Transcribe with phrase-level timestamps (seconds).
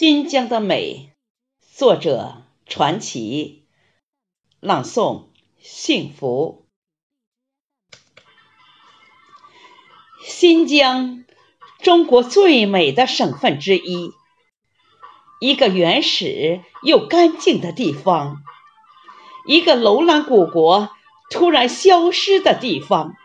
[0.00, 1.10] 新疆的美，
[1.74, 3.64] 作者传奇，
[4.60, 5.24] 朗诵
[5.58, 6.68] 幸福。
[10.22, 11.24] 新疆，
[11.82, 14.12] 中国最美的省份之一，
[15.40, 18.44] 一个原始又干净的地方，
[19.48, 20.90] 一个楼兰古国
[21.28, 23.16] 突然消失的地方。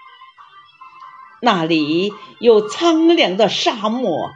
[1.39, 4.31] 那里有苍凉的沙漠。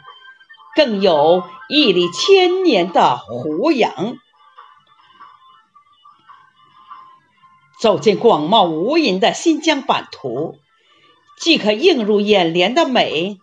[0.78, 4.16] 更有屹立千年的胡杨。
[7.82, 10.60] 走进广袤无垠的新疆版图，
[11.40, 13.40] 即可映入眼帘的美，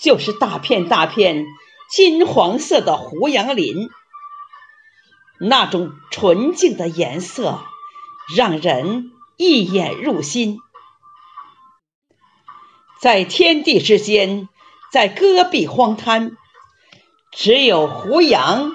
[0.00, 1.44] 就是大片大片
[1.90, 3.90] 金黄色的胡杨林。
[5.40, 7.64] 那种纯净的颜色，
[8.36, 10.60] 让人一眼入心。
[13.00, 14.48] 在天地之间。
[14.90, 16.32] 在戈壁荒滩，
[17.30, 18.72] 只有胡杨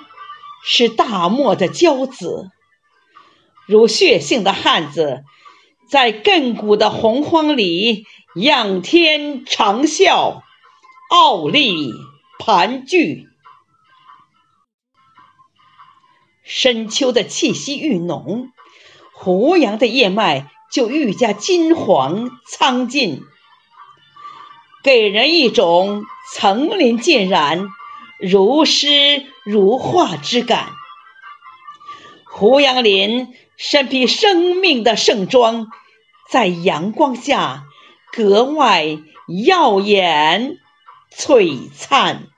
[0.64, 2.52] 是大漠的骄子，
[3.68, 5.24] 如血性的汉子，
[5.90, 10.42] 在亘古的洪荒里仰天长啸，
[11.10, 11.92] 傲立
[12.40, 13.28] 盘踞。
[16.44, 18.50] 深秋的气息愈浓，
[19.14, 23.24] 胡杨的叶脉就愈加金黄苍劲。
[24.84, 26.04] 给人一种
[26.34, 27.70] 层林尽染、
[28.20, 30.72] 如诗如画之感。
[32.26, 35.68] 胡杨林身披生命的盛装，
[36.30, 37.64] 在阳光下
[38.12, 38.98] 格外
[39.46, 40.58] 耀眼
[41.16, 42.33] 璀璨。